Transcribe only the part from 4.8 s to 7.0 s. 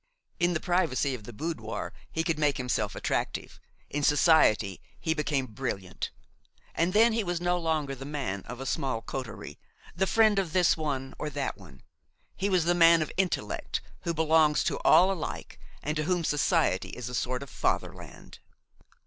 he became brilliant; and